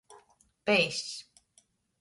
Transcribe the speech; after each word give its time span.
Peiss. 0.65 1.05